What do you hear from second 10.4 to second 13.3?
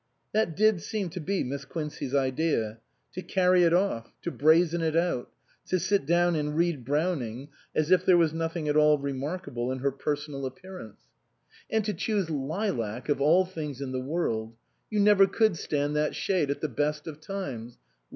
appearance. 258 SPEING FASHIONS "And to choose lilac of